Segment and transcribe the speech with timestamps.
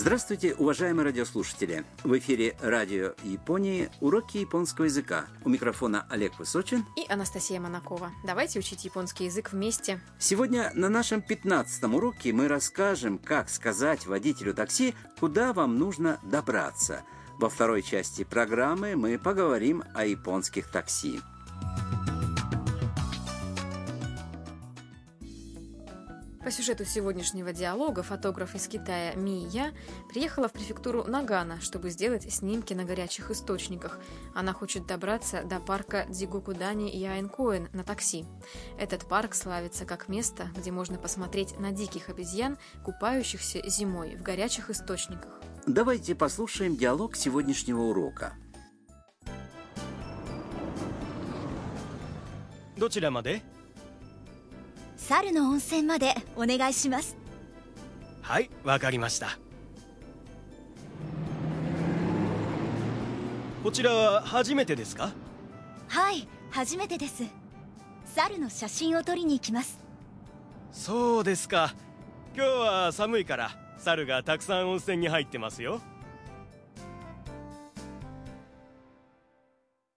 [0.00, 1.84] Здравствуйте, уважаемые радиослушатели!
[2.04, 5.26] В эфире радио Японии уроки японского языка.
[5.44, 8.12] У микрофона Олег Высочин и Анастасия Монакова.
[8.24, 10.00] Давайте учить японский язык вместе.
[10.20, 17.02] Сегодня на нашем пятнадцатом уроке мы расскажем, как сказать водителю такси, куда вам нужно добраться.
[17.40, 21.20] Во второй части программы мы поговорим о японских такси.
[26.47, 29.71] По сюжету сегодняшнего диалога фотограф из Китая Ми Я
[30.09, 33.99] приехала в префектуру Нагана, чтобы сделать снимки на горячих источниках.
[34.35, 38.25] Она хочет добраться до парка Дзигокудани Яэнкоэн на такси.
[38.77, 44.69] Этот парк славится как место, где можно посмотреть на диких обезьян, купающихся зимой в горячих
[44.69, 45.39] источниках.
[45.65, 48.33] Давайте послушаем диалог сегодняшнего урока.
[52.75, 53.41] どちらまで
[55.07, 57.17] 猿の温泉までお願いします
[58.21, 59.37] はいわかりました
[63.63, 65.11] こちらは初めてですか
[65.87, 67.23] はい初めてです
[68.05, 69.79] 猿の写真を撮りに行きます
[70.71, 71.73] そうですか
[72.35, 75.81] 今日は寒いから猿がたくさん温泉に入ってますよ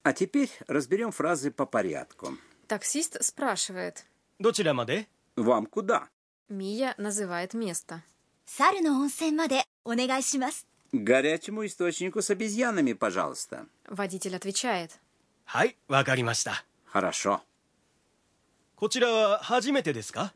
[0.06, 2.38] А теперь разберем фразы по порядку.
[2.68, 4.04] Таксист спрашивает.
[4.40, 6.08] どちらまで Вам куда?
[6.48, 8.02] Мия называет место.
[8.46, 13.66] 猿の温泉までお願いします К горячему источнику с обезьянами, пожалуйста.
[13.88, 14.90] Водитель отвечает.
[15.44, 17.40] はいわかりました Хорошо.
[18.76, 20.32] こちらは初めてですか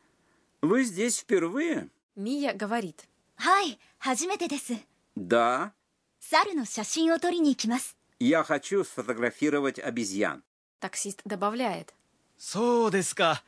[0.61, 1.87] Вы здесь впервые?
[2.17, 2.95] Мия говорит.
[3.37, 4.73] はい初めてです
[5.17, 5.71] Да.
[6.19, 10.43] 猿の写真を撮りに行きます Я хочу сфотографировать обезьян.
[10.79, 11.93] Таксист добавляет.
[12.37, 13.43] そうですか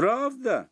[0.00, 0.70] Правда?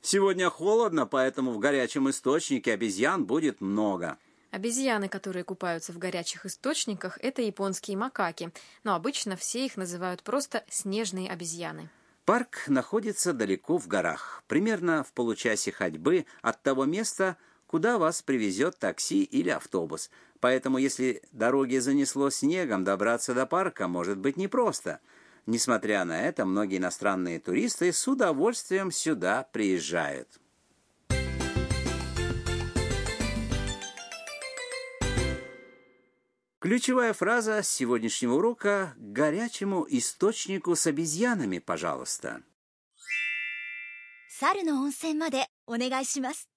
[0.00, 4.18] Сегодня холодно, поэтому в горячем источнике обезьян будет много.
[4.50, 8.50] Обезьяны, которые купаются в горячих источниках, это японские макаки,
[8.82, 11.88] но обычно все их называют просто снежные обезьяны.
[12.24, 17.36] Парк находится далеко в горах, примерно в получасе ходьбы от того места,
[17.68, 20.10] куда вас привезет такси или автобус–
[20.41, 24.99] Поэтому, если дороги занесло снегом, добраться до парка может быть непросто.
[25.45, 30.39] Несмотря на это, многие иностранные туристы с удовольствием сюда приезжают.
[36.59, 42.41] Ключевая фраза сегодняшнего урока «к горячему источнику с обезьянами, пожалуйста».
[44.39, 46.47] 猿の温泉までお願いします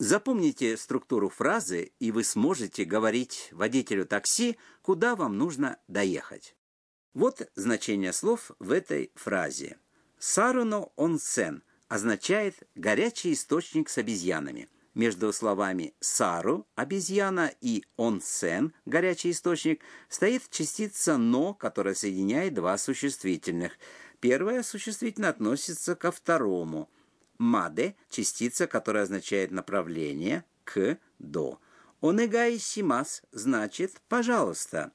[0.00, 6.56] Запомните структуру фразы, и вы сможете говорить водителю такси, куда вам нужно доехать.
[7.12, 9.76] Вот значение слов в этой фразе.
[10.18, 14.70] «Саруно онсен» означает «горячий источник с обезьянами».
[14.94, 23.72] Между словами «сару»– обезьяна и «онсен»– горячий источник– стоит частица «но», которая соединяет два существительных.
[24.20, 26.88] Первое существительное относится ко второму–
[27.40, 31.58] Маде– частица, которая означает направление, к, до.
[32.02, 34.92] Онегай симас значит «пожалуйста».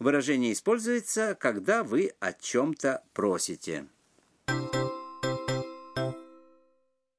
[0.00, 3.86] Выражение используется, когда вы о чем-то просите.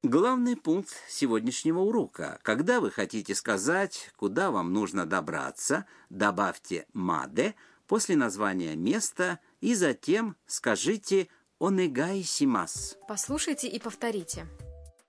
[0.03, 2.39] Главный пункт сегодняшнего урока.
[2.43, 7.55] Когда вы хотите сказать, куда вам нужно добраться, добавьте «маде»
[7.87, 12.97] после названия места и затем скажите «онегай симас».
[13.07, 14.45] Послушайте и повторите.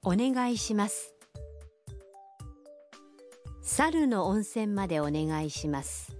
[0.05, 1.13] お願いします
[3.61, 6.15] 猿の温泉までお願いします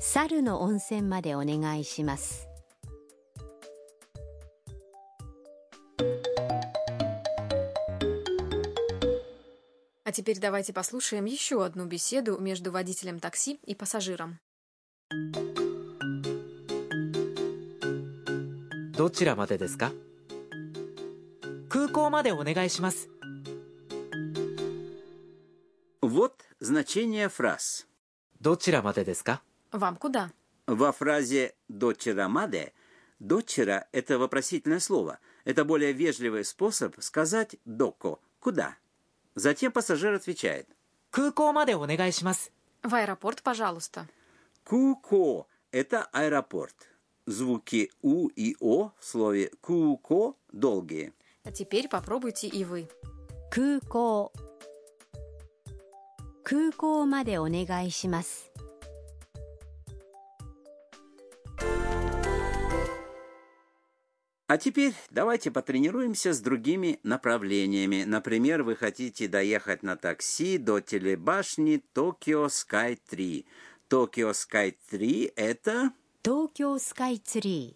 [0.00, 2.48] 猿の温泉までお願いします
[10.04, 14.38] А теперь давайте послушаем еще одну беседу между водителем такси и пассажиром.
[18.98, 19.92] どちらまでですか
[21.72, 23.08] 空港までお願いします
[26.00, 27.86] Вот значение фраз.
[28.40, 29.42] どちらまでですか
[29.72, 30.30] Вам куда?
[30.66, 32.72] Во фразе «дочера маде»
[33.20, 35.18] «дочера» — это вопросительное слово.
[35.44, 38.76] Это более вежливый способ сказать «доко» — «куда».
[39.34, 40.68] Затем пассажир отвечает
[41.10, 42.52] 空港までお願いします
[42.82, 44.06] В аэропорт, пожалуйста.
[44.64, 46.74] «куко» — это аэропорт.
[47.26, 51.12] Звуки «у» и «о» в слове «куко» долгие.
[51.43, 52.87] А теперь попробуйте и вы.
[64.47, 68.03] А теперь давайте потренируемся с другими направлениями.
[68.03, 73.45] Например, вы хотите доехать на такси до телебашни Токио Sky 3.
[73.87, 75.91] Токио Sky 3 это...
[76.21, 77.75] Токио Sky 3.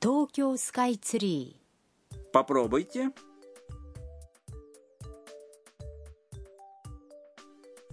[0.00, 1.63] Токио Sky 3.
[2.34, 3.12] Попробуйте.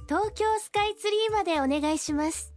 [0.08, 2.52] Токио Скай Цри までお願いします。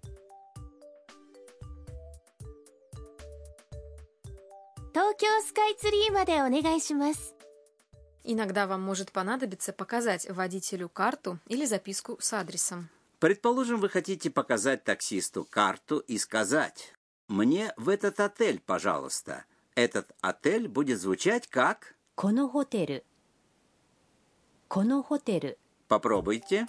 [4.95, 7.35] 東京スカイツリーまでお願いします。
[8.25, 12.89] Иногда вам может понадобиться показать водителю карту или записку с адресом.
[13.19, 16.95] Предположим, вы хотите показать таксисту карту и сказать
[17.29, 19.45] «Мне в этот отель, пожалуйста».
[19.76, 21.96] Этот отель будет звучать как...
[22.16, 23.06] このホテル
[24.68, 26.66] このホテル Попробуйте.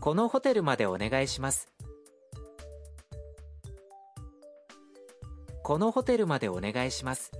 [0.00, 1.68] このホテルまでお願いします
[5.64, 7.32] このホテルまでお願いします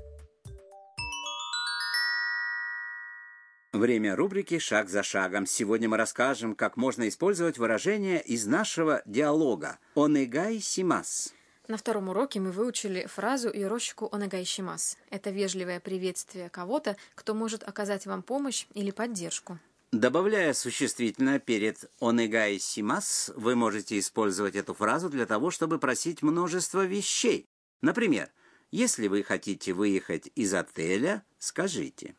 [3.74, 5.46] Время рубрики «Шаг за шагом».
[5.46, 11.34] Сегодня мы расскажем, как можно использовать выражение из нашего диалога «Онегай симас».
[11.70, 14.98] На втором уроке мы выучили фразу «Йорошику онагайшимас».
[15.10, 19.58] Это вежливое приветствие кого-то, кто может оказать вам помощь или поддержку.
[19.94, 26.86] Добавляя существительное перед «онегай симас», вы можете использовать эту фразу для того, чтобы просить множество
[26.86, 27.46] вещей.
[27.82, 28.30] Например,
[28.72, 32.16] если вы хотите выехать из отеля, скажите.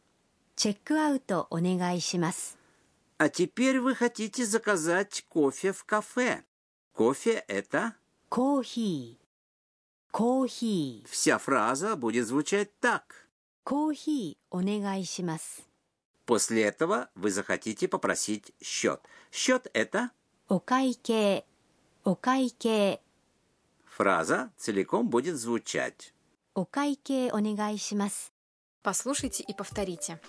[3.18, 6.44] А теперь вы хотите заказать кофе в кафе.
[6.92, 7.94] Кофе это?
[8.28, 9.16] Кофе.
[10.10, 11.02] Кофе.
[11.08, 13.28] Вся фраза будет звучать так.
[13.64, 15.60] Кофе онегайшимас.
[16.26, 19.00] После этого вы захотите попросить счет.
[19.30, 20.10] Счет это?
[20.48, 21.44] Окайке.
[22.04, 23.00] Окайке.
[23.86, 26.12] Фраза целиком будет звучать.
[26.54, 28.32] Окайке онегайшимас.
[28.82, 30.20] Послушайте и повторите.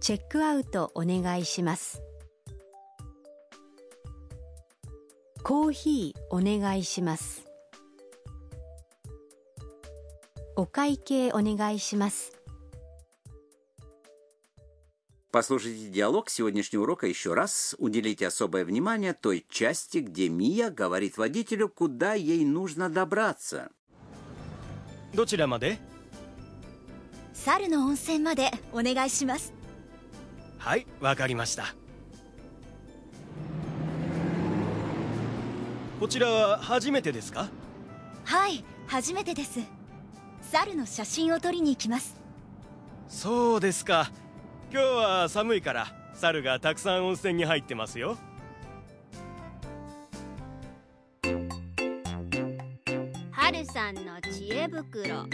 [0.00, 2.02] チェックアウトお願いします
[5.42, 7.44] コーヒーお願いします
[10.56, 12.32] お会計お願いします
[15.32, 17.74] Послушайте диалог сегодняшнего урока еще раз.
[17.80, 23.68] Уделите особое внимание той части, где Мия говорит водителю, куда ей нужно добраться.
[25.14, 25.78] どちらまで
[27.32, 29.52] 猿の温泉までお願いします
[30.58, 31.74] はいわかりました
[36.00, 37.48] こちらは初めてですか
[38.24, 39.60] はい初めてです
[40.42, 42.16] 猿の写真を撮りに行きます
[43.08, 44.10] そうですか
[44.72, 48.16] 今日は寒いから猿がたくさん温泉に入ってますよ
[53.32, 55.26] 春さんの知恵袋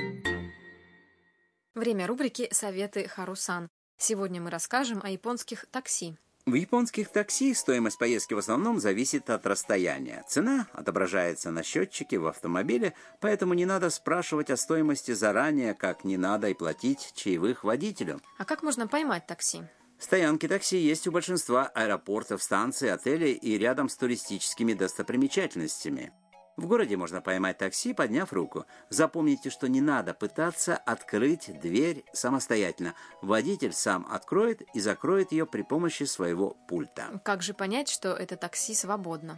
[1.75, 3.69] Время рубрики «Советы Харусан».
[3.97, 6.18] Сегодня мы расскажем о японских такси.
[6.45, 10.24] В японских такси стоимость поездки в основном зависит от расстояния.
[10.27, 16.18] Цена отображается на счетчике в автомобиле, поэтому не надо спрашивать о стоимости заранее, как не
[16.18, 18.21] надо и платить чаевых водителю.
[18.38, 19.63] А как можно поймать такси?
[19.98, 26.12] Стоянки такси есть у большинства аэропортов, станций, отелей и рядом с туристическими достопримечательностями.
[26.57, 28.65] В городе можно поймать такси, подняв руку.
[28.89, 32.93] Запомните, что не надо пытаться открыть дверь самостоятельно.
[33.21, 37.19] Водитель сам откроет и закроет ее при помощи своего пульта.
[37.25, 39.38] Как же понять, что это такси свободно?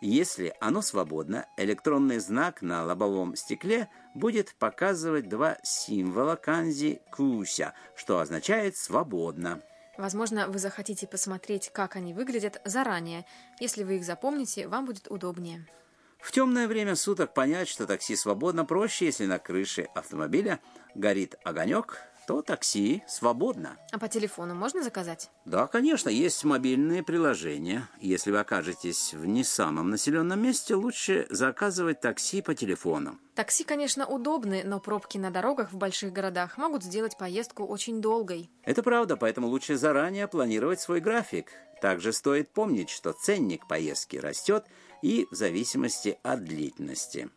[0.00, 8.20] Если оно свободно, электронный знак на лобовом стекле будет показывать два символа канзи «куся», что
[8.20, 9.60] означает «свободно».
[9.96, 13.24] Возможно, вы захотите посмотреть, как они выглядят заранее.
[13.58, 15.66] Если вы их запомните, вам будет удобнее.
[16.18, 20.60] В темное время суток понять, что такси свободно, проще, если на крыше автомобиля
[20.94, 23.78] горит огонек, то такси свободно.
[23.90, 25.30] А по телефону можно заказать?
[25.46, 27.88] Да, конечно, есть мобильные приложения.
[28.02, 33.18] Если вы окажетесь в не самом населенном месте, лучше заказывать такси по телефону.
[33.34, 38.50] Такси, конечно, удобны, но пробки на дорогах в больших городах могут сделать поездку очень долгой.
[38.62, 41.50] Это правда, поэтому лучше заранее планировать свой график.
[41.80, 44.66] Также стоит помнить, что ценник поездки растет
[45.00, 47.30] и в зависимости от длительности.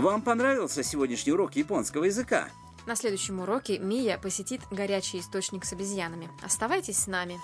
[0.00, 2.48] Вам понравился сегодняшний урок японского языка?
[2.86, 6.28] На следующем уроке Мия посетит горячий источник с обезьянами.
[6.42, 7.38] Оставайтесь с нами.